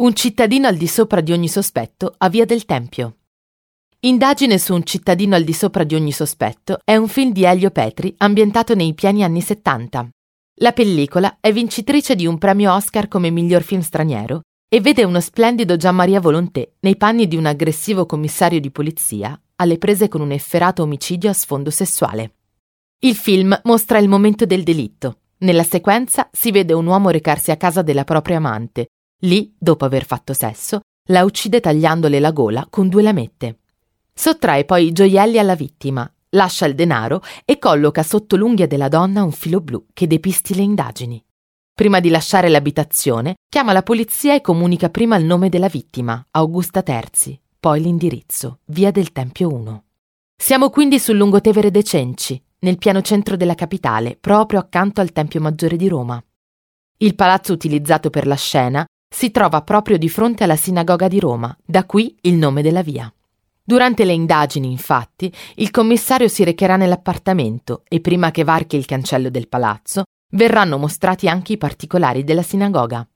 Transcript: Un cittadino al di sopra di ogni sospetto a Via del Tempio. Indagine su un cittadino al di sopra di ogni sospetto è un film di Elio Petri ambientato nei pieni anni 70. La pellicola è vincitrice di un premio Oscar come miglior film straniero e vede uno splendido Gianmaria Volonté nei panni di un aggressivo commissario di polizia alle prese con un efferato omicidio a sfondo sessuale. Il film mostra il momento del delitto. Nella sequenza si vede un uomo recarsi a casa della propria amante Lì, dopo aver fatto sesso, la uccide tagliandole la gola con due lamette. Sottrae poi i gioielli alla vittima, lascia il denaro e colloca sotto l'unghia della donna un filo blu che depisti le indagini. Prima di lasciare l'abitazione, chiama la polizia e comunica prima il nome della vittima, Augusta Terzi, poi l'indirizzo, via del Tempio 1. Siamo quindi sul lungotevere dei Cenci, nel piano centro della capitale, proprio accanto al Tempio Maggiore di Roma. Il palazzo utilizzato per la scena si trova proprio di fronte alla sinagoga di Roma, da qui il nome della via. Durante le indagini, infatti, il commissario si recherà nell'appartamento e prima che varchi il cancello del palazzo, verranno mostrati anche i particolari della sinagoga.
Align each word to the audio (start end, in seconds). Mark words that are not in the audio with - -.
Un 0.00 0.14
cittadino 0.14 0.68
al 0.68 0.76
di 0.76 0.86
sopra 0.86 1.20
di 1.20 1.32
ogni 1.32 1.48
sospetto 1.48 2.14
a 2.18 2.28
Via 2.28 2.44
del 2.44 2.64
Tempio. 2.64 3.16
Indagine 4.02 4.56
su 4.56 4.72
un 4.72 4.84
cittadino 4.84 5.34
al 5.34 5.42
di 5.42 5.52
sopra 5.52 5.82
di 5.82 5.96
ogni 5.96 6.12
sospetto 6.12 6.78
è 6.84 6.94
un 6.94 7.08
film 7.08 7.32
di 7.32 7.42
Elio 7.42 7.72
Petri 7.72 8.14
ambientato 8.18 8.76
nei 8.76 8.94
pieni 8.94 9.24
anni 9.24 9.40
70. 9.40 10.08
La 10.60 10.70
pellicola 10.70 11.38
è 11.40 11.52
vincitrice 11.52 12.14
di 12.14 12.26
un 12.26 12.38
premio 12.38 12.72
Oscar 12.74 13.08
come 13.08 13.30
miglior 13.30 13.64
film 13.64 13.80
straniero 13.80 14.42
e 14.68 14.80
vede 14.80 15.02
uno 15.02 15.18
splendido 15.18 15.76
Gianmaria 15.76 16.20
Volonté 16.20 16.74
nei 16.78 16.96
panni 16.96 17.26
di 17.26 17.34
un 17.34 17.46
aggressivo 17.46 18.06
commissario 18.06 18.60
di 18.60 18.70
polizia 18.70 19.36
alle 19.56 19.78
prese 19.78 20.06
con 20.06 20.20
un 20.20 20.30
efferato 20.30 20.84
omicidio 20.84 21.28
a 21.28 21.34
sfondo 21.34 21.70
sessuale. 21.70 22.34
Il 23.00 23.16
film 23.16 23.60
mostra 23.64 23.98
il 23.98 24.08
momento 24.08 24.46
del 24.46 24.62
delitto. 24.62 25.22
Nella 25.38 25.64
sequenza 25.64 26.28
si 26.30 26.52
vede 26.52 26.72
un 26.72 26.86
uomo 26.86 27.10
recarsi 27.10 27.50
a 27.50 27.56
casa 27.56 27.82
della 27.82 28.04
propria 28.04 28.36
amante 28.36 28.90
Lì, 29.22 29.52
dopo 29.58 29.84
aver 29.84 30.04
fatto 30.04 30.32
sesso, 30.32 30.80
la 31.10 31.24
uccide 31.24 31.58
tagliandole 31.58 32.20
la 32.20 32.30
gola 32.30 32.66
con 32.70 32.88
due 32.88 33.02
lamette. 33.02 33.58
Sottrae 34.14 34.64
poi 34.64 34.86
i 34.86 34.92
gioielli 34.92 35.38
alla 35.38 35.56
vittima, 35.56 36.08
lascia 36.30 36.66
il 36.66 36.76
denaro 36.76 37.22
e 37.44 37.58
colloca 37.58 38.04
sotto 38.04 38.36
l'unghia 38.36 38.68
della 38.68 38.88
donna 38.88 39.24
un 39.24 39.32
filo 39.32 39.60
blu 39.60 39.86
che 39.92 40.06
depisti 40.06 40.54
le 40.54 40.62
indagini. 40.62 41.24
Prima 41.74 41.98
di 41.98 42.10
lasciare 42.10 42.48
l'abitazione, 42.48 43.36
chiama 43.48 43.72
la 43.72 43.82
polizia 43.82 44.34
e 44.34 44.40
comunica 44.40 44.88
prima 44.88 45.16
il 45.16 45.24
nome 45.24 45.48
della 45.48 45.68
vittima, 45.68 46.24
Augusta 46.32 46.82
Terzi, 46.82 47.40
poi 47.58 47.80
l'indirizzo, 47.80 48.60
via 48.66 48.92
del 48.92 49.10
Tempio 49.10 49.52
1. 49.52 49.84
Siamo 50.36 50.70
quindi 50.70 51.00
sul 51.00 51.16
lungotevere 51.16 51.72
dei 51.72 51.84
Cenci, 51.84 52.40
nel 52.60 52.78
piano 52.78 53.00
centro 53.02 53.36
della 53.36 53.54
capitale, 53.54 54.16
proprio 54.16 54.60
accanto 54.60 55.00
al 55.00 55.10
Tempio 55.10 55.40
Maggiore 55.40 55.76
di 55.76 55.88
Roma. 55.88 56.22
Il 56.98 57.14
palazzo 57.14 57.52
utilizzato 57.52 58.10
per 58.10 58.26
la 58.26 58.36
scena 58.36 58.84
si 59.08 59.30
trova 59.30 59.62
proprio 59.62 59.96
di 59.96 60.08
fronte 60.08 60.44
alla 60.44 60.56
sinagoga 60.56 61.08
di 61.08 61.18
Roma, 61.18 61.56
da 61.64 61.84
qui 61.84 62.16
il 62.22 62.34
nome 62.34 62.62
della 62.62 62.82
via. 62.82 63.12
Durante 63.64 64.04
le 64.04 64.12
indagini, 64.12 64.70
infatti, 64.70 65.32
il 65.56 65.70
commissario 65.70 66.28
si 66.28 66.44
recherà 66.44 66.76
nell'appartamento 66.76 67.82
e 67.88 68.00
prima 68.00 68.30
che 68.30 68.44
varchi 68.44 68.76
il 68.76 68.86
cancello 68.86 69.28
del 69.28 69.48
palazzo, 69.48 70.04
verranno 70.30 70.78
mostrati 70.78 71.28
anche 71.28 71.54
i 71.54 71.58
particolari 71.58 72.24
della 72.24 72.42
sinagoga. 72.42 73.06